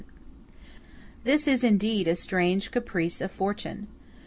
]This 1.25 1.47
is 1.47 1.63
indeed 1.63 2.07
a 2.07 2.15
strange 2.15 2.71
caprice 2.71 3.21
of 3.21 3.31
fortune. 3.31 3.85